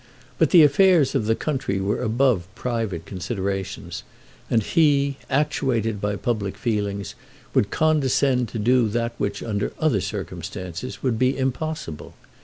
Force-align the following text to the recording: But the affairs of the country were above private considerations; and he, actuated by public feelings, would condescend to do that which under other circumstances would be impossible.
But 0.39 0.49
the 0.49 0.63
affairs 0.63 1.13
of 1.13 1.27
the 1.27 1.35
country 1.35 1.79
were 1.79 2.01
above 2.01 2.47
private 2.55 3.05
considerations; 3.05 4.01
and 4.49 4.63
he, 4.63 5.17
actuated 5.29 6.01
by 6.01 6.15
public 6.15 6.57
feelings, 6.57 7.13
would 7.53 7.69
condescend 7.69 8.47
to 8.49 8.57
do 8.57 8.87
that 8.87 9.13
which 9.19 9.43
under 9.43 9.73
other 9.77 10.01
circumstances 10.01 11.03
would 11.03 11.19
be 11.19 11.37
impossible. 11.37 12.15